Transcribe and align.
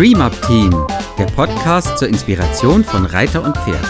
Dream 0.00 0.22
Up 0.22 0.32
Team, 0.46 0.70
der 1.18 1.26
Podcast 1.26 1.98
zur 1.98 2.08
Inspiration 2.08 2.82
von 2.82 3.04
Reiter 3.04 3.44
und 3.44 3.54
Pferd. 3.54 3.84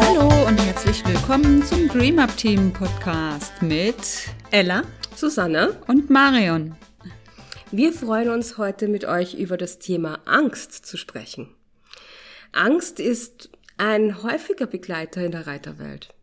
Hallo 0.00 0.48
und 0.48 0.56
herzlich 0.64 1.04
willkommen 1.04 1.62
zum 1.62 1.88
Dream 1.88 2.18
Up 2.18 2.34
Team 2.38 2.72
Podcast 2.72 3.60
mit 3.60 4.30
Ella, 4.50 4.84
Susanne 5.14 5.76
und 5.88 6.08
Marion. 6.08 6.74
Wir 7.70 7.92
freuen 7.92 8.30
uns 8.30 8.56
heute 8.56 8.88
mit 8.88 9.04
euch 9.04 9.34
über 9.34 9.58
das 9.58 9.78
Thema 9.78 10.20
Angst 10.24 10.86
zu 10.86 10.96
sprechen. 10.96 11.54
Angst 12.52 12.98
ist 12.98 13.50
ein 13.76 14.22
häufiger 14.22 14.64
Begleiter 14.64 15.22
in 15.22 15.32
der 15.32 15.46
Reiterwelt. 15.46 16.14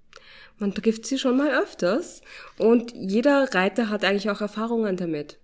Man 0.57 0.73
trifft 0.73 1.05
sie 1.05 1.19
schon 1.19 1.37
mal 1.37 1.51
öfters 1.51 2.21
und 2.57 2.93
jeder 2.95 3.53
Reiter 3.53 3.89
hat 3.89 4.03
eigentlich 4.03 4.31
auch 4.31 4.41
Erfahrungen 4.41 4.97
damit. 4.97 5.37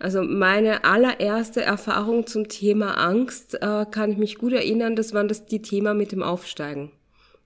Also 0.00 0.22
meine 0.22 0.84
allererste 0.84 1.62
Erfahrung 1.62 2.26
zum 2.26 2.48
Thema 2.48 2.94
Angst 2.94 3.54
äh, 3.60 3.84
kann 3.90 4.10
ich 4.10 4.16
mich 4.16 4.38
gut 4.38 4.54
erinnern, 4.54 4.96
das 4.96 5.12
war 5.12 5.22
das 5.24 5.44
die 5.44 5.60
Thema 5.60 5.92
mit 5.92 6.10
dem 6.10 6.22
Aufsteigen. 6.22 6.90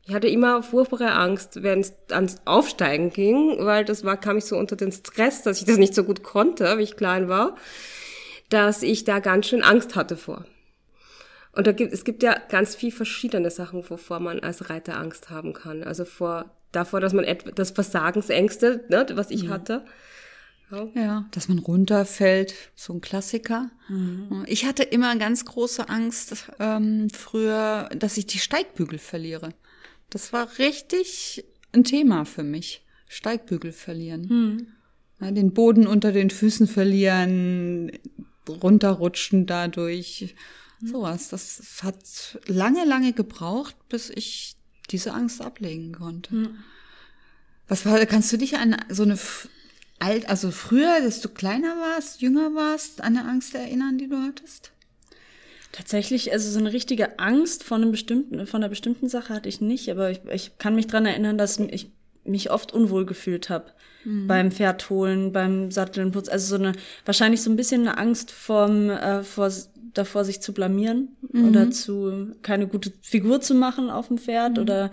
Ich 0.06 0.14
hatte 0.14 0.28
immer 0.28 0.62
furchtbare 0.62 1.12
Angst, 1.12 1.64
wenn 1.64 1.80
es 1.80 1.94
ans 2.10 2.36
Aufsteigen 2.44 3.10
ging, 3.10 3.56
weil 3.58 3.84
das 3.84 4.04
war, 4.04 4.16
kam 4.16 4.38
ich 4.38 4.44
so 4.44 4.56
unter 4.56 4.76
den 4.76 4.92
Stress, 4.92 5.42
dass 5.42 5.58
ich 5.58 5.64
das 5.64 5.78
nicht 5.78 5.94
so 5.94 6.04
gut 6.04 6.22
konnte, 6.22 6.78
wie 6.78 6.82
ich 6.82 6.96
klein 6.96 7.28
war, 7.28 7.56
dass 8.50 8.82
ich 8.82 9.02
da 9.02 9.18
ganz 9.18 9.48
schön 9.48 9.64
Angst 9.64 9.96
hatte 9.96 10.16
vor. 10.16 10.44
Und 11.52 11.66
da 11.66 11.72
gibt, 11.72 11.92
es 11.92 12.04
gibt 12.04 12.22
ja 12.22 12.36
ganz 12.50 12.76
viel 12.76 12.92
verschiedene 12.92 13.50
Sachen, 13.50 13.88
wovor 13.88 14.20
man 14.20 14.40
als 14.40 14.70
Reiter 14.70 14.96
Angst 14.96 15.30
haben 15.30 15.54
kann. 15.54 15.82
Also 15.82 16.04
vor, 16.04 16.44
davor, 16.70 17.00
dass 17.00 17.14
man 17.14 17.24
etwa, 17.24 17.50
das 17.50 17.72
Versagensängste, 17.72 18.84
ne, 18.90 19.06
was 19.14 19.30
ich 19.30 19.44
mhm. 19.44 19.50
hatte. 19.50 19.84
Ja. 20.70 20.88
ja. 20.94 21.28
dass 21.30 21.48
man 21.48 21.58
runterfällt, 21.58 22.54
so 22.74 22.92
ein 22.94 23.00
Klassiker. 23.00 23.70
Mhm. 23.88 24.44
Ich 24.46 24.64
hatte 24.64 24.82
immer 24.82 25.14
ganz 25.16 25.44
große 25.44 25.88
Angst 25.88 26.46
ähm, 26.58 27.10
früher, 27.10 27.88
dass 27.96 28.16
ich 28.16 28.26
die 28.26 28.38
Steigbügel 28.38 28.98
verliere. 28.98 29.50
Das 30.10 30.32
war 30.32 30.58
richtig 30.58 31.44
ein 31.72 31.84
Thema 31.84 32.24
für 32.24 32.42
mich. 32.42 32.84
Steigbügel 33.08 33.72
verlieren. 33.72 34.26
Mhm. 34.28 34.66
Ja, 35.20 35.30
den 35.30 35.52
Boden 35.52 35.86
unter 35.86 36.12
den 36.12 36.30
Füßen 36.30 36.66
verlieren, 36.66 37.92
runterrutschen 38.48 39.46
dadurch. 39.46 40.34
Sowas. 40.82 41.28
Das 41.28 41.80
hat 41.82 42.38
lange, 42.46 42.84
lange 42.84 43.12
gebraucht, 43.12 43.76
bis 43.88 44.10
ich 44.10 44.56
diese 44.90 45.14
Angst 45.14 45.40
ablegen 45.40 45.92
konnte. 45.92 46.34
Mhm. 46.34 46.58
Was 47.68 47.86
war, 47.86 48.04
kannst 48.06 48.32
du 48.32 48.36
dich 48.36 48.58
an 48.58 48.76
so 48.90 49.02
eine 49.02 49.18
alt, 50.04 50.28
also 50.28 50.50
früher, 50.50 51.00
dass 51.02 51.20
du 51.20 51.28
kleiner 51.28 51.76
warst, 51.76 52.20
jünger 52.20 52.54
warst, 52.54 53.02
an 53.02 53.16
eine 53.16 53.28
Angst 53.28 53.54
erinnern, 53.54 53.98
die 53.98 54.08
du 54.08 54.16
hattest? 54.16 54.72
Tatsächlich, 55.72 56.32
also 56.32 56.50
so 56.50 56.58
eine 56.58 56.72
richtige 56.72 57.18
Angst 57.18 57.64
von 57.64 57.82
einem 57.82 57.90
bestimmten, 57.90 58.46
von 58.46 58.62
einer 58.62 58.68
bestimmten 58.68 59.08
Sache 59.08 59.34
hatte 59.34 59.48
ich 59.48 59.60
nicht, 59.60 59.90
aber 59.90 60.10
ich, 60.10 60.20
ich 60.32 60.58
kann 60.58 60.74
mich 60.74 60.86
dran 60.86 61.06
erinnern, 61.06 61.38
dass 61.38 61.58
ich 61.58 61.90
mich 62.24 62.50
oft 62.50 62.72
unwohl 62.72 63.06
gefühlt 63.06 63.50
habe 63.50 63.72
mhm. 64.04 64.26
beim 64.26 64.50
Pferd 64.52 64.88
holen, 64.90 65.32
beim 65.32 65.70
Satteln, 65.70 66.12
Putz, 66.12 66.28
also 66.28 66.56
so 66.56 66.62
eine 66.62 66.72
wahrscheinlich 67.04 67.42
so 67.42 67.50
ein 67.50 67.56
bisschen 67.56 67.82
eine 67.82 67.98
Angst 67.98 68.30
vom 68.30 68.90
äh, 68.90 69.22
vor 69.22 69.50
davor 69.94 70.24
sich 70.24 70.40
zu 70.40 70.52
blamieren 70.52 71.16
mhm. 71.32 71.48
oder 71.48 71.70
zu 71.70 72.32
keine 72.42 72.66
gute 72.66 72.92
Figur 73.00 73.40
zu 73.40 73.54
machen 73.54 73.90
auf 73.90 74.08
dem 74.08 74.18
Pferd 74.18 74.56
mhm. 74.56 74.62
oder 74.62 74.90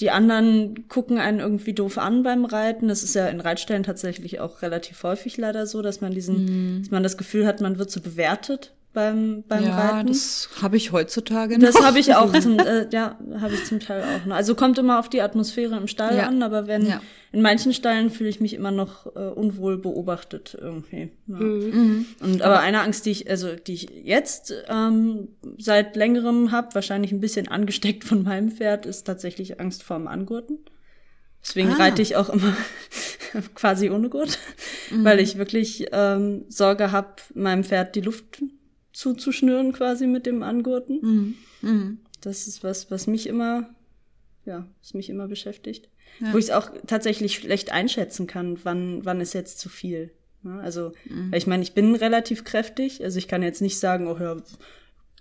die 0.00 0.10
anderen 0.10 0.88
gucken 0.88 1.18
einen 1.18 1.40
irgendwie 1.40 1.74
doof 1.74 1.98
an 1.98 2.22
beim 2.22 2.44
Reiten. 2.44 2.88
Das 2.88 3.02
ist 3.02 3.14
ja 3.14 3.28
in 3.28 3.40
Reitstellen 3.40 3.82
tatsächlich 3.82 4.40
auch 4.40 4.62
relativ 4.62 5.02
häufig 5.02 5.36
leider 5.36 5.66
so, 5.66 5.82
dass 5.82 6.00
man 6.00 6.12
diesen, 6.12 6.44
mhm. 6.44 6.82
dass 6.82 6.90
man 6.90 7.02
das 7.02 7.16
Gefühl 7.16 7.46
hat, 7.46 7.60
man 7.60 7.78
wird 7.78 7.90
so 7.90 8.00
bewertet 8.00 8.72
beim, 8.92 9.42
beim 9.48 9.64
ja, 9.64 9.76
Reiten. 9.76 10.08
Das 10.08 10.50
habe 10.60 10.76
ich 10.76 10.92
heutzutage 10.92 11.58
noch. 11.58 11.66
Das 11.66 11.82
habe 11.82 11.98
ich 11.98 12.14
auch 12.14 12.32
zum, 12.40 12.58
äh, 12.58 12.88
ja, 12.90 13.18
habe 13.40 13.54
ich 13.54 13.64
zum 13.64 13.80
Teil 13.80 14.02
auch 14.02 14.26
noch. 14.26 14.36
Also 14.36 14.54
kommt 14.54 14.78
immer 14.78 14.98
auf 14.98 15.08
die 15.08 15.22
Atmosphäre 15.22 15.76
im 15.76 15.88
Stall 15.88 16.16
ja. 16.16 16.26
an, 16.26 16.42
aber 16.42 16.66
wenn 16.66 16.86
ja. 16.86 17.00
in 17.32 17.40
manchen 17.40 17.72
Stallen 17.72 18.10
fühle 18.10 18.28
ich 18.28 18.40
mich 18.40 18.52
immer 18.52 18.70
noch 18.70 19.06
äh, 19.16 19.18
unwohl 19.18 19.78
beobachtet 19.78 20.56
irgendwie. 20.60 21.10
Ja. 21.26 21.36
Mhm. 21.36 21.70
mhm. 21.72 22.06
Und 22.20 22.42
aber 22.42 22.60
eine 22.60 22.80
Angst, 22.80 23.06
die 23.06 23.12
ich, 23.12 23.30
also 23.30 23.54
die 23.54 23.74
ich 23.74 23.90
jetzt 24.04 24.54
ähm, 24.68 25.28
seit 25.58 25.96
längerem 25.96 26.52
habe, 26.52 26.74
wahrscheinlich 26.74 27.12
ein 27.12 27.20
bisschen 27.20 27.48
angesteckt 27.48 28.04
von 28.04 28.22
meinem 28.22 28.50
Pferd, 28.50 28.84
ist 28.84 29.04
tatsächlich 29.04 29.58
Angst 29.58 29.82
vorm 29.82 30.06
Angurten. 30.06 30.58
Deswegen 31.42 31.70
ah. 31.70 31.76
reite 31.76 32.02
ich 32.02 32.16
auch 32.16 32.28
immer 32.28 32.54
quasi 33.54 33.90
ohne 33.90 34.10
Gurt, 34.10 34.38
mhm. 34.90 35.04
weil 35.04 35.18
ich 35.18 35.38
wirklich 35.38 35.86
ähm, 35.92 36.44
Sorge 36.48 36.92
habe, 36.92 37.14
meinem 37.34 37.64
Pferd 37.64 37.96
die 37.96 38.00
Luft 38.00 38.42
zuzuschnüren 38.92 39.72
quasi 39.72 40.06
mit 40.06 40.26
dem 40.26 40.42
Angurten. 40.42 40.98
Mhm. 41.02 41.34
Mhm. 41.62 41.98
Das 42.20 42.46
ist 42.46 42.62
was, 42.62 42.90
was 42.90 43.06
mich 43.06 43.26
immer, 43.26 43.70
ja, 44.44 44.66
was 44.80 44.94
mich 44.94 45.10
immer 45.10 45.28
beschäftigt. 45.28 45.88
Ja. 46.20 46.32
Wo 46.32 46.38
ich 46.38 46.46
es 46.46 46.50
auch 46.50 46.70
tatsächlich 46.86 47.34
schlecht 47.36 47.72
einschätzen 47.72 48.26
kann, 48.26 48.58
wann, 48.64 49.04
wann 49.04 49.20
ist 49.20 49.32
jetzt 49.32 49.58
zu 49.58 49.68
viel. 49.68 50.10
Also, 50.44 50.92
mhm. 51.04 51.32
ich 51.34 51.46
meine, 51.46 51.62
ich 51.62 51.72
bin 51.72 51.94
relativ 51.94 52.44
kräftig, 52.44 53.02
also 53.04 53.16
ich 53.18 53.28
kann 53.28 53.42
jetzt 53.42 53.62
nicht 53.62 53.78
sagen, 53.78 54.08
oh 54.08 54.18
ja, 54.18 54.36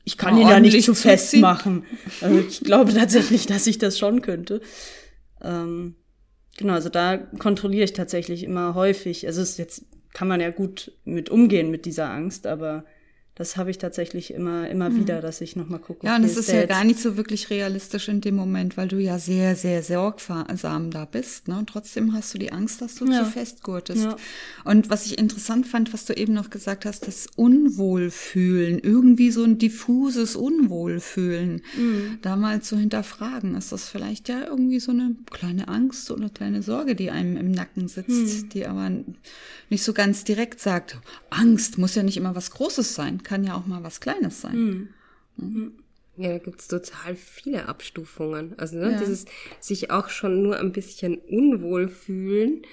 ich 0.03 0.17
kann 0.17 0.37
ihn 0.37 0.47
ja 0.47 0.59
nicht 0.59 0.83
zu 0.83 0.95
fest 0.95 1.35
machen. 1.37 1.85
Also 2.21 2.39
ich 2.39 2.61
glaube 2.61 2.93
tatsächlich, 2.93 3.45
dass 3.45 3.67
ich 3.67 3.77
das 3.77 3.99
schon 3.99 4.23
könnte. 4.23 4.61
Ähm, 5.41 5.95
genau, 6.57 6.73
also 6.73 6.89
da 6.89 7.17
kontrolliere 7.17 7.83
ich 7.83 7.93
tatsächlich 7.93 8.43
immer 8.43 8.73
häufig. 8.73 9.27
Also 9.27 9.43
es 9.43 9.51
ist 9.51 9.57
jetzt 9.59 9.85
kann 10.13 10.27
man 10.27 10.41
ja 10.41 10.49
gut 10.49 10.91
mit 11.05 11.29
umgehen 11.29 11.71
mit 11.71 11.85
dieser 11.85 12.09
Angst, 12.09 12.47
aber 12.47 12.85
das 13.35 13.55
habe 13.55 13.71
ich 13.71 13.77
tatsächlich 13.77 14.33
immer, 14.33 14.69
immer 14.69 14.89
mhm. 14.89 14.97
wieder, 14.97 15.21
dass 15.21 15.39
ich 15.39 15.55
nochmal 15.55 15.79
gucke. 15.79 16.05
Ja, 16.05 16.17
und 16.17 16.25
es 16.25 16.35
ist 16.35 16.51
ja 16.51 16.65
gar 16.65 16.83
nicht 16.83 16.99
so 16.99 17.15
wirklich 17.15 17.49
realistisch 17.49 18.09
in 18.09 18.19
dem 18.19 18.35
Moment, 18.35 18.75
weil 18.75 18.89
du 18.89 18.99
ja 18.99 19.19
sehr, 19.19 19.55
sehr 19.55 19.83
sorgsam 19.83 20.91
da 20.91 21.05
bist. 21.05 21.47
Ne? 21.47 21.57
Und 21.57 21.69
trotzdem 21.69 22.13
hast 22.13 22.33
du 22.33 22.37
die 22.37 22.51
Angst, 22.51 22.81
dass 22.81 22.95
du 22.95 23.09
ja. 23.09 23.23
zu 23.23 23.31
festgurtest. 23.31 24.03
Ja. 24.03 24.17
Und 24.65 24.89
was 24.89 25.05
ich 25.05 25.17
interessant 25.17 25.65
fand, 25.65 25.93
was 25.93 26.03
du 26.03 26.13
eben 26.13 26.33
noch 26.33 26.49
gesagt 26.49 26.85
hast, 26.85 27.07
das 27.07 27.27
Unwohlfühlen, 27.37 28.79
irgendwie 28.79 29.31
so 29.31 29.45
ein 29.45 29.57
diffuses 29.57 30.35
Unwohlfühlen, 30.35 31.61
mhm. 31.77 32.19
da 32.21 32.35
mal 32.35 32.61
zu 32.61 32.77
hinterfragen. 32.77 33.55
Ist 33.55 33.71
das 33.71 33.87
vielleicht 33.87 34.27
ja 34.27 34.45
irgendwie 34.45 34.81
so 34.81 34.91
eine 34.91 35.15
kleine 35.31 35.69
Angst 35.69 36.11
oder 36.11 36.23
eine 36.23 36.31
kleine 36.31 36.63
Sorge, 36.63 36.95
die 36.95 37.11
einem 37.11 37.37
im 37.37 37.51
Nacken 37.51 37.87
sitzt, 37.87 38.43
mhm. 38.43 38.49
die 38.49 38.67
aber 38.67 38.91
nicht 39.69 39.83
so 39.83 39.93
ganz 39.93 40.25
direkt 40.25 40.59
sagt, 40.59 40.99
Angst 41.29 41.77
muss 41.77 41.95
ja 41.95 42.03
nicht 42.03 42.17
immer 42.17 42.35
was 42.35 42.51
Großes 42.51 42.93
sein 42.93 43.20
kann 43.23 43.43
ja 43.43 43.55
auch 43.55 43.65
mal 43.65 43.83
was 43.83 44.01
Kleines 44.01 44.41
sein. 44.41 44.55
Mhm. 44.55 44.89
Mhm. 45.37 45.71
Ja, 46.17 46.29
da 46.29 46.37
gibt's 46.39 46.67
total 46.67 47.15
viele 47.15 47.67
Abstufungen. 47.67 48.53
Also 48.57 48.77
ne, 48.77 48.91
ja. 48.91 48.97
dieses 48.99 49.25
sich 49.59 49.91
auch 49.91 50.09
schon 50.09 50.43
nur 50.43 50.59
ein 50.59 50.71
bisschen 50.71 51.17
unwohl 51.17 51.87
fühlen, 51.87 52.63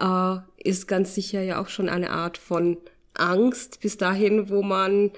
äh, 0.00 0.36
ist 0.56 0.88
ganz 0.88 1.14
sicher 1.14 1.42
ja 1.42 1.60
auch 1.60 1.68
schon 1.68 1.88
eine 1.88 2.10
Art 2.10 2.38
von 2.38 2.78
Angst 3.14 3.80
bis 3.80 3.96
dahin, 3.96 4.48
wo 4.48 4.62
man 4.62 5.12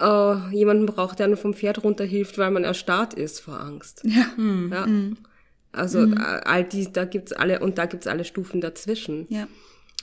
äh, 0.00 0.50
jemanden 0.50 0.86
braucht, 0.86 1.18
der 1.18 1.28
nur 1.28 1.36
vom 1.36 1.54
Pferd 1.54 1.84
runterhilft, 1.84 2.36
weil 2.36 2.50
man 2.50 2.64
erstarrt 2.64 3.14
ist 3.14 3.40
vor 3.40 3.60
Angst. 3.60 4.02
Ja. 4.04 4.26
Mhm. 4.36 4.72
ja. 4.72 4.86
Mhm. 4.86 5.16
Also 5.72 6.00
mhm. 6.00 6.18
all 6.18 6.64
die, 6.64 6.92
da 6.92 7.04
gibt's 7.04 7.32
alle 7.32 7.60
und 7.60 7.78
da 7.78 7.86
gibt's 7.86 8.06
alle 8.06 8.24
Stufen 8.24 8.60
dazwischen. 8.60 9.26
Ja. 9.28 9.48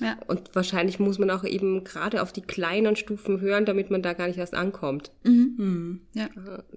Ja. 0.02 0.18
Und 0.28 0.56
wahrscheinlich 0.56 1.00
muss 1.00 1.20
man 1.20 1.30
auch 1.30 1.44
eben 1.44 1.84
gerade 1.84 2.24
auf 2.24 2.34
die 2.34 2.42
kleinen 2.42 2.96
Stufen 2.96 3.40
hören, 3.40 3.66
damit 3.66 3.92
man 3.92 4.02
da 4.02 4.14
gar 4.14 4.28
nicht 4.28 4.40
erst 4.40 4.56
ankommt. 4.56 5.12
Mhm. 5.24 5.54
Mhm. 5.58 6.02
Ja. 6.14 6.30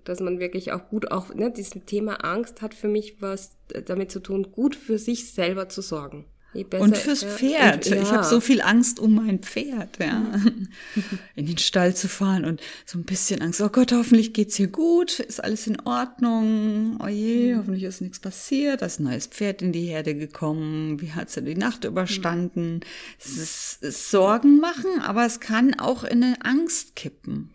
Dass 0.05 0.21
man 0.21 0.39
wirklich 0.39 0.73
auch 0.73 0.89
gut 0.89 1.11
auch, 1.11 1.35
ne, 1.35 1.51
dieses 1.51 1.73
Thema 1.87 2.25
Angst 2.25 2.61
hat 2.61 2.75
für 2.75 2.89
mich 2.89 3.23
was 3.23 3.57
damit 3.87 4.13
zu 4.13 4.21
tun, 4.21 4.53
gut 4.53 4.77
für 4.77 4.99
sich 4.99 5.33
selber 5.33 5.69
zu 5.71 5.81
sorgen. 5.81 6.27
Und 6.55 6.97
fürs 6.97 7.25
Pferd. 7.25 7.87
Ja. 7.87 8.01
Ich 8.01 8.13
habe 8.13 8.25
so 8.25 8.41
viel 8.41 8.61
Angst 8.61 9.01
um 9.01 9.15
mein 9.15 9.41
Pferd, 9.41 9.99
ja. 9.99 10.21
Mhm. 10.21 10.69
In 11.35 11.47
den 11.47 11.59
Stall 11.59 11.97
zu 11.97 12.09
fahren 12.09 12.45
und 12.45 12.61
so 12.87 12.99
ein 12.99 13.05
bisschen 13.05 13.43
Angst. 13.43 13.61
Oh 13.61 13.69
Gott, 13.69 13.93
hoffentlich 13.93 14.33
geht's 14.33 14.57
hier 14.57 14.69
gut. 14.69 15.19
Ist 15.19 15.43
alles 15.43 15.67
in 15.67 15.81
Ordnung? 15.81 16.99
Oh 17.03 17.09
je, 17.09 17.55
mhm. 17.55 17.59
hoffentlich 17.59 17.83
ist 17.85 18.01
nichts 18.01 18.21
passiert. 18.21 18.83
Da 18.83 18.87
ist 18.87 19.01
ein 19.01 19.05
neues 19.05 19.27
Pferd 19.27 19.63
in 19.63 19.73
die 19.73 19.87
Herde 19.87 20.15
gekommen. 20.15 21.01
Wie 21.01 21.13
hat 21.13 21.31
sie 21.31 21.43
die 21.43 21.57
Nacht 21.57 21.85
überstanden? 21.85 22.75
Mhm. 22.75 22.81
Es 23.19 23.37
ist, 23.37 23.83
ist 23.83 24.11
Sorgen 24.11 24.61
machen, 24.61 25.01
aber 25.01 25.27
es 25.27 25.41
kann 25.41 25.75
auch 25.75 26.05
in 26.05 26.23
eine 26.23 26.45
Angst 26.45 26.95
kippen. 26.95 27.51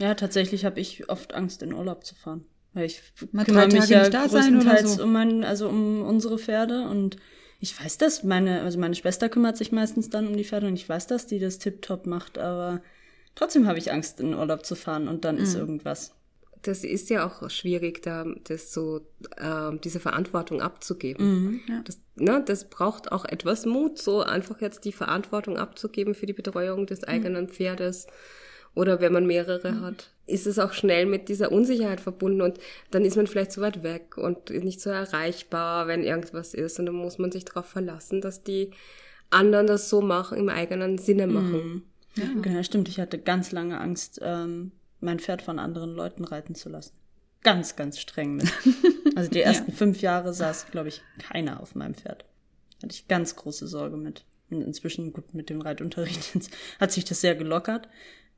Ja, 0.00 0.08
ja 0.08 0.14
tatsächlich 0.14 0.64
habe 0.64 0.80
ich 0.80 1.08
oft 1.08 1.34
Angst, 1.34 1.62
in 1.62 1.72
Urlaub 1.72 2.04
zu 2.04 2.14
fahren. 2.14 2.44
Weil 2.74 2.86
ich 2.86 3.00
Mal 3.30 3.44
kümmere 3.44 3.68
mich 3.68 3.88
ja 3.88 4.08
größtenteils 4.08 4.96
so. 4.96 5.04
um, 5.04 5.12
mein, 5.12 5.44
also 5.44 5.68
um 5.68 6.02
unsere 6.02 6.38
Pferde 6.38 6.88
und 6.88 7.16
ich 7.60 7.78
weiß 7.80 7.98
das, 7.98 8.22
meine, 8.22 8.62
also 8.62 8.78
meine 8.78 8.94
Schwester 8.94 9.28
kümmert 9.28 9.56
sich 9.56 9.72
meistens 9.72 10.10
dann 10.10 10.26
um 10.26 10.36
die 10.36 10.44
Pferde 10.44 10.66
und 10.66 10.74
ich 10.74 10.88
weiß, 10.88 11.06
dass 11.06 11.26
die 11.26 11.38
das 11.38 11.58
tiptop 11.58 12.06
macht, 12.06 12.38
aber 12.38 12.82
trotzdem 13.34 13.66
habe 13.66 13.78
ich 13.78 13.92
Angst, 13.92 14.20
in 14.20 14.34
Urlaub 14.34 14.64
zu 14.64 14.74
fahren 14.74 15.08
und 15.08 15.24
dann 15.24 15.36
mhm. 15.36 15.42
ist 15.42 15.54
irgendwas. 15.54 16.14
Das 16.62 16.82
ist 16.82 17.10
ja 17.10 17.26
auch 17.26 17.50
schwierig, 17.50 18.02
da 18.02 18.24
das 18.44 18.72
so 18.72 19.00
äh, 19.36 19.72
diese 19.82 20.00
Verantwortung 20.00 20.62
abzugeben. 20.62 21.26
Mhm, 21.26 21.60
ja. 21.68 21.82
das, 21.84 22.00
ne, 22.16 22.42
das 22.44 22.70
braucht 22.70 23.12
auch 23.12 23.26
etwas 23.26 23.66
Mut, 23.66 23.98
so 23.98 24.22
einfach 24.22 24.62
jetzt 24.62 24.86
die 24.86 24.92
Verantwortung 24.92 25.58
abzugeben 25.58 26.14
für 26.14 26.24
die 26.24 26.32
Betreuung 26.32 26.86
des 26.86 27.02
mhm. 27.02 27.08
eigenen. 27.08 27.48
Pferdes 27.48 28.06
oder 28.74 29.00
wenn 29.00 29.12
man 29.12 29.26
mehrere 29.26 29.72
mhm. 29.72 29.80
hat, 29.82 30.10
ist 30.26 30.46
es 30.46 30.58
auch 30.58 30.72
schnell 30.72 31.06
mit 31.06 31.28
dieser 31.28 31.52
Unsicherheit 31.52 32.00
verbunden 32.00 32.40
und 32.40 32.58
dann 32.90 33.04
ist 33.04 33.16
man 33.16 33.26
vielleicht 33.26 33.52
zu 33.52 33.60
weit 33.60 33.82
weg 33.82 34.16
und 34.16 34.50
nicht 34.50 34.80
so 34.80 34.90
erreichbar, 34.90 35.86
wenn 35.86 36.02
irgendwas 36.02 36.54
ist 36.54 36.78
und 36.78 36.86
dann 36.86 36.94
muss 36.94 37.18
man 37.18 37.30
sich 37.30 37.44
darauf 37.44 37.66
verlassen, 37.66 38.20
dass 38.20 38.42
die 38.42 38.70
anderen 39.30 39.66
das 39.66 39.90
so 39.90 40.00
machen, 40.00 40.38
im 40.38 40.48
eigenen 40.48 40.98
Sinne 40.98 41.26
machen. 41.26 41.52
Mhm. 41.52 41.82
Ja, 42.16 42.28
genau, 42.40 42.62
stimmt. 42.62 42.88
Ich 42.88 43.00
hatte 43.00 43.18
ganz 43.18 43.52
lange 43.52 43.80
Angst, 43.80 44.20
ähm, 44.22 44.72
mein 45.00 45.18
Pferd 45.18 45.42
von 45.42 45.58
anderen 45.58 45.94
Leuten 45.94 46.24
reiten 46.24 46.54
zu 46.54 46.68
lassen. 46.68 46.94
Ganz, 47.42 47.76
ganz 47.76 47.98
streng 47.98 48.36
mit. 48.36 48.52
Also 49.16 49.30
die 49.30 49.42
ersten 49.42 49.70
ja. 49.70 49.76
fünf 49.76 50.00
Jahre 50.00 50.34
saß, 50.34 50.72
glaube 50.72 50.88
ich, 50.88 51.00
keiner 51.18 51.60
auf 51.60 51.76
meinem 51.76 51.94
Pferd. 51.94 52.24
Hatte 52.82 52.92
ich 52.92 53.06
ganz 53.06 53.36
große 53.36 53.68
Sorge 53.68 53.96
mit. 53.96 54.24
Und 54.50 54.60
inzwischen, 54.60 55.12
gut, 55.12 55.34
mit 55.34 55.50
dem 55.50 55.60
Reitunterricht 55.60 56.32
hat 56.80 56.90
sich 56.90 57.04
das 57.04 57.20
sehr 57.20 57.36
gelockert. 57.36 57.88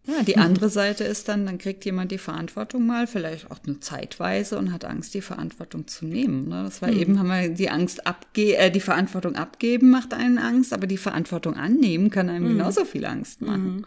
Ja, 0.06 0.23
die 0.23 0.37
andere 0.37 0.69
Seite 0.69 1.03
ist 1.03 1.29
dann, 1.29 1.47
dann 1.47 1.58
kriegt 1.58 1.85
jemand 1.85 2.12
die 2.12 2.19
Verantwortung 2.19 2.87
mal, 2.87 3.08
vielleicht 3.08 3.50
auch 3.50 3.58
nur 3.67 3.81
zeitweise 3.81 4.56
und 4.56 4.73
hat 4.73 4.85
Angst, 4.85 5.14
die 5.14 5.20
Verantwortung 5.20 5.88
zu 5.88 6.06
nehmen. 6.06 6.49
Ne? 6.49 6.62
Das 6.62 6.81
war 6.81 6.93
mhm. 6.93 6.99
eben, 6.99 7.19
haben 7.19 7.29
wir 7.29 7.49
die 7.49 7.70
Angst 7.70 8.06
abge 8.06 8.56
äh, 8.56 8.70
die 8.70 8.81
Verantwortung 8.81 9.35
abgeben 9.35 9.91
macht 9.91 10.14
einen 10.14 10.38
Angst, 10.38 10.73
aber 10.73 10.87
die 10.87 10.97
Verantwortung 10.97 11.55
annehmen 11.55 12.11
kann 12.11 12.29
einem 12.29 12.44
mhm. 12.44 12.58
genauso 12.58 12.85
viel 12.85 13.05
Angst 13.05 13.43
machen. 13.43 13.76
Mhm. 13.76 13.85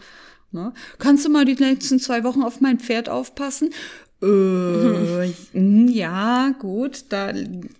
Ne? 0.51 0.73
Kannst 0.97 1.25
du 1.25 1.29
mal 1.29 1.45
die 1.45 1.55
nächsten 1.55 1.99
zwei 1.99 2.23
Wochen 2.25 2.41
auf 2.41 2.59
mein 2.59 2.79
Pferd 2.79 3.07
aufpassen? 3.07 3.69
Äh, 4.21 5.31
ja, 5.89 6.53
gut, 6.59 7.05
da 7.09 7.31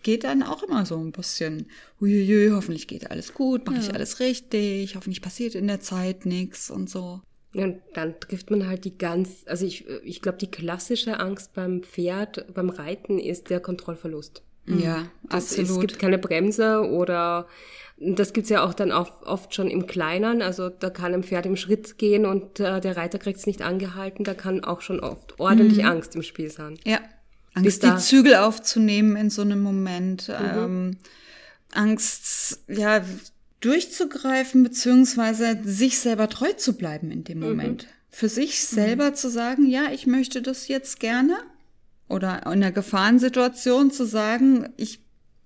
geht 0.04 0.24
dann 0.24 0.44
auch 0.44 0.64
immer 0.64 0.86
so 0.86 0.98
ein 0.98 1.12
bisschen, 1.12 1.66
huiuiui, 2.00 2.52
hoffentlich 2.52 2.88
geht 2.88 3.12
alles 3.12 3.34
gut, 3.34 3.66
mache 3.66 3.78
ja. 3.78 3.82
ich 3.82 3.94
alles 3.94 4.22
richtig, 4.22 4.96
hoffentlich 4.96 5.22
passiert 5.22 5.56
in 5.56 5.68
der 5.68 5.82
Zeit 5.82 6.26
nichts 6.26 6.72
und 6.72 6.90
so. 6.90 7.22
Und 7.54 7.82
dann 7.94 8.20
trifft 8.20 8.52
man 8.52 8.68
halt 8.68 8.86
die 8.86 8.98
ganz, 8.98 9.44
also 9.48 9.66
ich, 9.66 9.88
ich 10.04 10.22
glaube, 10.22 10.38
die 10.38 10.52
klassische 10.52 11.20
Angst 11.20 11.54
beim 11.54 11.82
Pferd, 11.82 12.54
beim 12.54 12.70
Reiten 12.70 13.18
ist 13.18 13.50
der 13.50 13.60
Kontrollverlust. 13.60 14.44
Ja, 14.68 15.08
das, 15.24 15.58
absolut. 15.58 15.70
Es 15.70 15.80
gibt 15.80 16.00
keine 16.00 16.20
Bremse 16.20 16.88
oder 16.88 17.48
das 17.98 18.34
gibt's 18.34 18.50
ja 18.50 18.64
auch 18.64 18.74
dann 18.74 18.92
auch 18.92 19.24
oft 19.24 19.54
schon 19.56 19.70
im 19.70 19.88
Kleinen. 19.88 20.42
Also 20.42 20.70
da 20.70 20.90
kann 20.90 21.14
ein 21.14 21.24
Pferd 21.24 21.46
im 21.46 21.56
Schritt 21.56 21.98
gehen 21.98 22.26
und 22.26 22.60
äh, 22.60 22.80
der 22.80 22.96
Reiter 22.96 23.18
kriegt's 23.18 23.48
nicht 23.48 23.62
angehalten. 23.62 24.24
Da 24.24 24.34
kann 24.34 24.64
auch 24.64 24.82
schon 24.82 25.00
oft 25.00 25.40
ordentlich 25.40 25.80
mhm. 25.80 25.90
Angst 25.90 26.16
im 26.16 26.22
Spiel 26.22 26.52
sein. 26.52 26.78
Ja, 26.86 27.00
Angst, 27.56 27.84
die 27.84 27.96
Zügel 27.98 28.36
aufzunehmen 28.36 29.16
in 29.16 29.30
so 29.30 29.42
einem 29.42 29.62
Moment. 29.62 30.30
Mhm. 30.30 30.58
Ähm, 30.58 30.98
Angst, 31.74 32.64
ja, 32.68 33.02
durchzugreifen, 33.60 34.64
beziehungsweise 34.64 35.60
sich 35.64 36.00
selber 36.00 36.30
treu 36.30 36.54
zu 36.54 36.74
bleiben 36.74 37.12
in 37.12 37.24
dem 37.24 37.40
mhm. 37.40 37.46
Moment. 37.46 37.84
Mhm. 37.84 37.88
Für 38.10 38.30
sich 38.30 38.64
selber 38.64 39.12
mhm. 39.12 39.16
zu 39.16 39.30
sagen, 39.30 39.70
ja, 39.70 39.92
ich 39.92 40.08
möchte 40.08 40.42
das 40.42 40.68
jetzt 40.68 41.00
gerne. 41.00 41.38
Oder 42.08 42.44
in 42.44 42.54
einer 42.54 42.72
Gefahrensituation 42.72 43.92
zu 43.92 44.06
sagen, 44.06 44.70
ich 44.78 45.00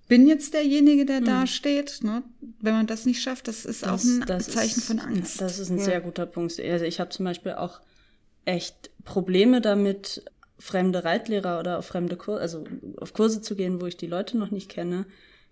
bin 0.07 0.27
jetzt 0.27 0.53
derjenige, 0.53 1.05
der 1.05 1.21
mhm. 1.21 1.25
da 1.25 1.47
steht. 1.47 2.03
Ne? 2.03 2.23
Wenn 2.61 2.73
man 2.73 2.87
das 2.87 3.05
nicht 3.05 3.21
schafft, 3.21 3.47
das 3.47 3.65
ist 3.65 3.83
das, 3.83 3.89
auch 3.89 4.29
ein 4.29 4.41
Zeichen 4.41 4.79
ist, 4.79 4.85
von 4.85 4.99
Angst. 4.99 5.41
Das 5.41 5.59
ist 5.59 5.69
ein 5.69 5.79
ja. 5.79 5.83
sehr 5.83 6.01
guter 6.01 6.25
Punkt. 6.25 6.59
Also 6.59 6.85
ich 6.85 6.99
habe 6.99 7.09
zum 7.09 7.25
Beispiel 7.25 7.53
auch 7.53 7.81
echt 8.45 8.91
Probleme 9.03 9.59
damit, 9.59 10.23
fremde 10.59 11.03
Reitlehrer 11.03 11.59
oder 11.59 11.79
auf 11.79 11.87
fremde 11.87 12.15
Kurse, 12.15 12.41
also 12.41 12.63
auf 12.97 13.13
Kurse 13.13 13.41
zu 13.41 13.55
gehen, 13.55 13.81
wo 13.81 13.85
ich 13.85 13.97
die 13.97 14.07
Leute 14.07 14.37
noch 14.37 14.51
nicht 14.51 14.69
kenne, 14.69 15.05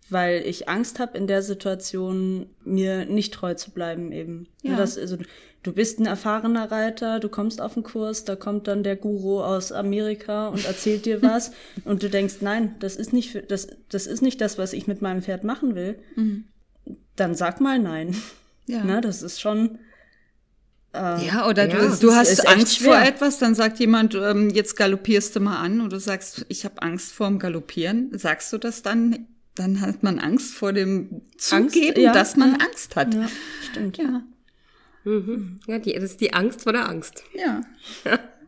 weil 0.09 0.45
ich 0.45 0.67
Angst 0.67 0.99
habe, 0.99 1.17
in 1.17 1.27
der 1.27 1.41
Situation 1.41 2.47
mir 2.63 3.05
nicht 3.05 3.33
treu 3.33 3.53
zu 3.53 3.71
bleiben 3.71 4.11
eben. 4.11 4.47
Ja. 4.61 4.75
Das, 4.75 4.97
also, 4.97 5.17
du 5.63 5.71
bist 5.71 5.99
ein 5.99 6.05
erfahrener 6.05 6.71
Reiter, 6.71 7.19
du 7.19 7.29
kommst 7.29 7.61
auf 7.61 7.75
den 7.75 7.83
Kurs, 7.83 8.25
da 8.25 8.35
kommt 8.35 8.67
dann 8.67 8.83
der 8.83 8.95
Guru 8.95 9.41
aus 9.41 9.71
Amerika 9.71 10.47
und 10.49 10.65
erzählt 10.65 11.05
dir 11.05 11.21
was 11.21 11.51
und 11.85 12.03
du 12.03 12.09
denkst, 12.09 12.35
nein, 12.41 12.75
das 12.79 12.95
ist 12.95 13.13
nicht 13.13 13.51
das, 13.51 13.67
das 13.89 14.07
ist 14.07 14.21
nicht 14.21 14.41
das, 14.41 14.57
was 14.57 14.73
ich 14.73 14.87
mit 14.87 15.01
meinem 15.01 15.21
Pferd 15.21 15.43
machen 15.43 15.75
will. 15.75 15.99
Mhm. 16.15 16.45
Dann 17.15 17.35
sag 17.35 17.61
mal 17.61 17.79
nein. 17.79 18.15
Ja. 18.67 18.83
Na, 18.85 19.01
das 19.01 19.21
ist 19.21 19.39
schon. 19.39 19.79
Äh, 20.93 21.25
ja, 21.25 21.47
oder 21.47 21.69
ja, 21.69 21.87
du, 21.87 21.95
du 21.95 22.11
hast 22.13 22.45
Angst 22.47 22.79
vor 22.79 22.99
etwas, 22.99 23.39
dann 23.39 23.55
sagt 23.55 23.79
jemand, 23.79 24.13
ähm, 24.13 24.49
jetzt 24.49 24.75
galoppierst 24.75 25.35
du 25.35 25.39
mal 25.39 25.57
an 25.57 25.79
und 25.79 25.93
du 25.93 25.99
sagst, 26.01 26.45
ich 26.49 26.65
habe 26.65 26.81
Angst 26.81 27.13
vorm 27.13 27.39
Galoppieren. 27.39 28.11
Sagst 28.17 28.51
du 28.51 28.57
das 28.57 28.81
dann 28.81 29.27
dann 29.61 29.81
hat 29.81 30.03
man 30.03 30.19
Angst 30.19 30.53
vor 30.53 30.73
dem 30.73 31.21
Zugeben, 31.37 31.87
Angst, 31.87 31.97
ja, 31.97 32.13
dass 32.13 32.35
man 32.35 32.51
ja. 32.59 32.65
Angst 32.65 32.95
hat. 32.95 33.13
Ja, 33.13 33.29
stimmt. 33.69 33.97
Ja. 33.97 34.23
Mhm. 35.03 35.59
Ja, 35.67 35.79
die, 35.79 35.93
das 35.93 36.03
ist 36.03 36.21
die 36.21 36.33
Angst 36.33 36.63
vor 36.63 36.73
der 36.73 36.87
Angst. 36.89 37.23
Ja. 37.33 37.61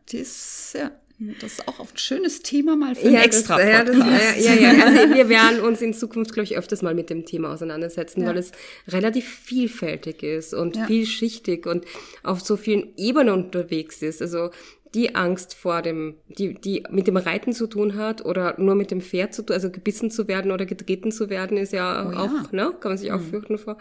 Die 0.10 0.18
ist, 0.19 0.75
ja. 0.77 0.92
Das 1.19 1.54
ist 1.54 1.68
auch 1.68 1.80
ein 1.80 1.98
schönes 1.98 2.42
Thema 2.42 2.75
mal 2.75 2.95
für 2.95 3.10
ja, 3.10 3.19
ein 3.19 3.25
extra 3.25 3.57
das, 3.57 3.68
ja, 3.68 3.83
das, 3.83 3.98
ja, 3.98 4.54
ja, 4.54 4.74
ja. 4.74 4.86
Also 4.86 5.13
wir 5.15 5.30
werden 5.30 5.62
uns 5.62 5.81
in 5.81 5.94
Zukunft, 5.94 6.33
glaube 6.33 6.45
ich, 6.45 6.57
öfters 6.57 6.81
mal 6.81 6.95
mit 6.95 7.10
dem 7.10 7.25
Thema 7.25 7.54
auseinandersetzen, 7.54 8.21
ja. 8.21 8.27
weil 8.27 8.38
es 8.38 8.51
relativ 8.88 9.27
vielfältig 9.27 10.24
ist 10.24 10.54
und 10.54 10.75
ja. 10.75 10.86
vielschichtig 10.86 11.65
und 11.65 11.86
auf 12.24 12.42
so 12.42 12.57
vielen 12.57 12.95
Ebenen 12.98 13.33
unterwegs 13.33 14.01
ist. 14.01 14.21
Also 14.21 14.50
die 14.94 15.15
Angst 15.15 15.56
vor 15.56 15.81
dem, 15.81 16.15
die, 16.27 16.54
die 16.56 16.83
mit 16.89 17.07
dem 17.07 17.18
Reiten 17.18 17.54
zu 17.54 17.68
tun 17.68 17.95
hat 17.95 18.25
oder 18.25 18.59
nur 18.59 18.75
mit 18.75 18.92
dem 18.92 19.01
Pferd 19.01 19.33
zu 19.33 19.44
tun, 19.44 19.54
also 19.54 19.71
gebissen 19.71 20.12
zu 20.12 20.27
werden 20.27 20.51
oder 20.51 20.66
getreten 20.66 21.12
zu 21.12 21.30
werden, 21.30 21.57
ist 21.57 21.74
ja 21.74 22.09
oh, 22.09 22.16
auch, 22.16 22.51
ne, 22.51 22.74
kann 22.80 22.92
man 22.92 22.98
sich 22.98 23.12
auch 23.12 23.19
mhm. 23.19 23.30
fürchten 23.30 23.57
vor. 23.57 23.77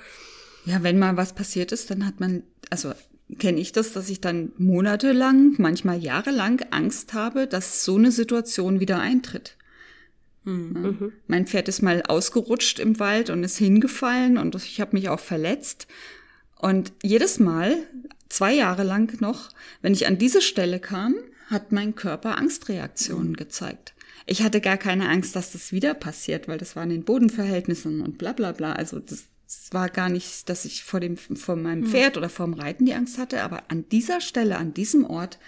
Ja, 0.64 0.82
wenn 0.82 0.99
mal 0.99 1.17
was 1.17 1.35
passiert 1.35 1.73
ist, 1.73 1.90
dann 1.90 2.06
hat 2.06 2.20
man, 2.20 2.44
also 2.70 2.93
kenne 3.38 3.61
ich 3.61 3.73
das, 3.73 3.93
dass 3.93 4.08
ich 4.08 4.20
dann 4.20 4.52
monatelang, 4.58 5.55
manchmal 5.58 6.02
jahrelang 6.02 6.61
Angst 6.70 7.14
habe, 7.14 7.46
dass 7.46 7.84
so 7.84 7.96
eine 7.96 8.12
Situation 8.12 8.81
wieder 8.81 9.00
eintritt. 9.00 9.56
Mhm. 10.44 10.73
mhm. 10.73 11.12
Mein 11.26 11.46
Pferd 11.46 11.69
ist 11.69 11.82
mal 11.82 12.02
ausgerutscht 12.02 12.79
im 12.79 12.99
Wald 12.99 13.31
und 13.31 13.44
ist 13.44 13.58
hingefallen 13.58 14.38
und 14.38 14.55
ich 14.56 14.81
habe 14.81 14.96
mich 14.96 15.08
auch 15.08 15.20
verletzt. 15.20 15.87
Und 16.58 16.93
jedes 17.02 17.38
Mal, 17.38 17.76
zwei 18.29 18.55
Jahre 18.55 18.84
lang 18.84 19.20
noch, 19.20 19.50
wenn 19.82 19.93
ich 19.93 20.06
an 20.06 20.19
diese 20.19 20.43
Stelle 20.43 20.81
kam, 20.81 21.14
hat 21.49 21.73
mein 21.73 21.94
Körper 21.94 22.38
Angstreaktionen 22.38 23.37
gezeigt. 23.37 23.94
Ich 24.26 24.43
hatte 24.43 24.61
gar 24.61 24.76
keine 24.76 25.08
Angst, 25.08 25.35
dass 25.37 25.52
das 25.52 25.73
wieder 25.73 25.94
passiert, 25.94 26.49
weil 26.49 26.58
das 26.58 26.76
war 26.76 26.85
in 26.85 26.90
den 26.90 27.05
Bodenverhältnissen 27.05 28.00
und 28.00 28.19
bla 28.19 28.32
bla 28.32 28.52
bla. 28.52 28.73
Also 28.73 29.00
das, 29.00 29.25
das 29.52 29.72
war 29.72 29.90
gar 29.90 30.08
nicht, 30.08 30.49
dass 30.49 30.64
ich 30.64 30.82
vor 30.82 30.99
dem 30.99 31.16
vor 31.19 31.56
meinem 31.56 31.84
hm. 31.84 31.90
Pferd 31.90 32.16
oder 32.16 32.31
vor 32.31 32.46
dem 32.46 32.54
Reiten 32.54 32.87
die 32.87 32.94
Angst 32.94 33.18
hatte, 33.18 33.42
aber 33.42 33.64
an 33.68 33.85
dieser 33.90 34.23
Stelle, 34.23 34.56
an 34.56 34.73
diesem 34.73 35.04
Ort, 35.04 35.38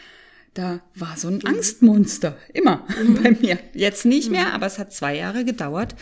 da 0.52 0.80
war 0.94 1.16
so 1.16 1.28
ein 1.28 1.36
mhm. 1.36 1.46
Angstmonster 1.46 2.36
immer 2.52 2.86
mhm. 3.02 3.14
bei 3.22 3.30
mir. 3.30 3.58
Jetzt 3.72 4.04
nicht 4.04 4.30
mehr, 4.30 4.52
aber 4.52 4.66
es 4.66 4.78
hat 4.78 4.92
zwei 4.92 5.16
Jahre 5.16 5.44
gedauert, 5.44 5.94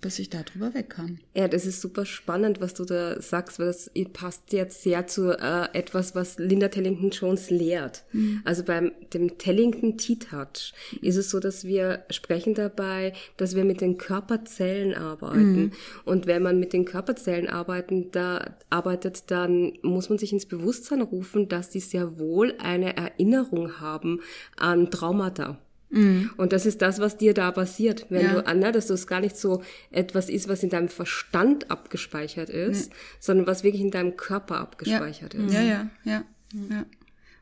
bis 0.00 0.18
ich 0.18 0.30
da 0.30 0.42
drüber 0.42 0.72
wegkam. 0.74 1.18
Ja, 1.34 1.48
das 1.48 1.66
ist 1.66 1.80
super 1.80 2.06
spannend, 2.06 2.60
was 2.60 2.74
du 2.74 2.84
da 2.84 3.20
sagst, 3.20 3.58
weil 3.58 3.66
das 3.66 3.90
passt 4.12 4.52
jetzt 4.52 4.82
sehr 4.82 5.06
zu 5.06 5.38
äh, 5.38 5.68
etwas, 5.72 6.14
was 6.14 6.38
Linda 6.38 6.68
Tellington 6.68 7.10
Jones 7.10 7.50
lehrt. 7.50 8.04
Mhm. 8.12 8.40
Also 8.44 8.64
beim 8.64 8.92
dem 9.12 9.36
Tellington 9.38 9.98
T-Touch 9.98 10.72
ist 11.02 11.16
es 11.16 11.30
so, 11.30 11.38
dass 11.38 11.64
wir 11.64 12.04
sprechen 12.10 12.54
dabei, 12.54 13.12
dass 13.36 13.54
wir 13.54 13.64
mit 13.64 13.80
den 13.80 13.98
Körperzellen 13.98 14.94
arbeiten. 14.94 15.60
Mhm. 15.60 15.72
Und 16.04 16.26
wenn 16.26 16.42
man 16.42 16.58
mit 16.58 16.72
den 16.72 16.84
Körperzellen 16.84 17.48
arbeiten, 17.48 18.10
da 18.10 18.56
arbeitet, 18.70 19.30
dann 19.30 19.78
muss 19.82 20.08
man 20.08 20.18
sich 20.18 20.32
ins 20.32 20.46
Bewusstsein 20.46 21.02
rufen, 21.02 21.48
dass 21.48 21.70
die 21.70 21.80
sehr 21.80 22.18
wohl 22.18 22.54
eine 22.58 22.96
Erinnerung 22.96 23.80
haben 23.80 24.20
an 24.56 24.90
Traumata. 24.90 25.58
Mhm. 25.90 26.30
Und 26.36 26.52
das 26.52 26.66
ist 26.66 26.82
das, 26.82 27.00
was 27.00 27.16
dir 27.16 27.34
da 27.34 27.50
passiert, 27.50 28.06
wenn 28.08 28.24
ja. 28.24 28.32
du, 28.34 28.46
Anna, 28.46 28.72
dass 28.72 28.86
das 28.86 29.06
gar 29.06 29.20
nicht 29.20 29.36
so 29.36 29.62
etwas 29.90 30.28
ist, 30.28 30.48
was 30.48 30.62
in 30.62 30.70
deinem 30.70 30.88
Verstand 30.88 31.70
abgespeichert 31.70 32.48
ist, 32.48 32.90
nee. 32.90 32.96
sondern 33.18 33.46
was 33.46 33.64
wirklich 33.64 33.82
in 33.82 33.90
deinem 33.90 34.16
Körper 34.16 34.58
abgespeichert 34.58 35.34
ja. 35.34 35.46
ist. 35.46 35.52
Ja, 35.52 35.62
ja, 35.62 35.90
ja, 36.04 36.24
ja. 36.70 36.86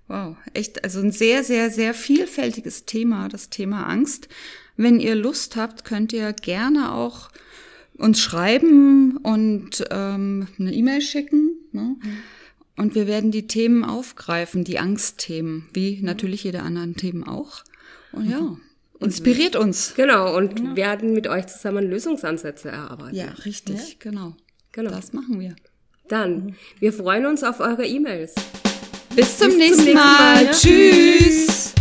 Wow, 0.08 0.36
echt, 0.54 0.82
also 0.84 1.00
ein 1.00 1.12
sehr, 1.12 1.44
sehr, 1.44 1.70
sehr 1.70 1.92
vielfältiges 1.92 2.86
Thema, 2.86 3.28
das 3.28 3.50
Thema 3.50 3.86
Angst. 3.86 4.28
Wenn 4.76 5.00
ihr 5.00 5.14
Lust 5.14 5.56
habt, 5.56 5.84
könnt 5.84 6.14
ihr 6.14 6.32
gerne 6.32 6.94
auch 6.94 7.28
uns 7.98 8.20
schreiben 8.20 9.18
und 9.18 9.84
ähm, 9.90 10.48
eine 10.58 10.72
E-Mail 10.72 11.02
schicken. 11.02 11.50
Ne? 11.72 11.96
Mhm. 12.00 12.18
Und 12.76 12.94
wir 12.94 13.06
werden 13.06 13.32
die 13.32 13.48
Themen 13.48 13.84
aufgreifen, 13.84 14.64
die 14.64 14.78
Angstthemen, 14.78 15.66
wie 15.74 16.00
natürlich 16.00 16.44
jede 16.44 16.62
anderen 16.62 16.94
Themen 16.96 17.24
auch. 17.24 17.64
Und 18.12 18.28
ja, 18.28 18.56
inspiriert 19.00 19.56
uns. 19.56 19.94
Genau, 19.94 20.36
und 20.36 20.56
genau. 20.56 20.76
werden 20.76 21.12
mit 21.12 21.26
euch 21.26 21.46
zusammen 21.46 21.88
Lösungsansätze 21.88 22.70
erarbeiten. 22.70 23.16
Ja, 23.16 23.30
richtig, 23.44 23.76
ja. 23.76 23.94
genau. 23.98 24.34
Genau. 24.72 24.90
Das 24.90 25.12
machen 25.12 25.40
wir. 25.40 25.54
Dann, 26.08 26.56
wir 26.78 26.92
freuen 26.92 27.26
uns 27.26 27.42
auf 27.42 27.60
eure 27.60 27.86
E-Mails. 27.86 28.34
Bis, 29.14 29.38
zum, 29.38 29.48
Bis 29.48 29.58
nächsten, 29.58 29.76
zum 29.76 29.84
nächsten 29.84 29.94
Mal. 29.94 30.44
Mal. 30.44 30.50
Tschüss. 30.52 31.72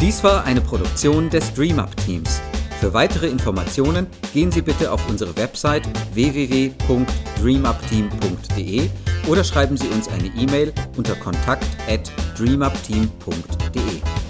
Dies 0.00 0.22
war 0.22 0.44
eine 0.44 0.60
Produktion 0.60 1.30
des 1.30 1.54
DreamUp 1.54 1.96
Teams. 2.04 2.42
Für 2.80 2.92
weitere 2.92 3.28
Informationen 3.28 4.06
gehen 4.34 4.52
Sie 4.52 4.60
bitte 4.60 4.92
auf 4.92 5.08
unsere 5.08 5.34
Website 5.36 5.88
www.dreamupteam.de 6.12 8.90
oder 9.26 9.44
schreiben 9.44 9.76
Sie 9.76 9.88
uns 9.88 10.08
eine 10.08 10.28
E-Mail 10.28 10.72
unter 10.96 11.14
kontakt 11.16 11.66
at 11.88 12.10
dreamupteam.de. 12.36 14.23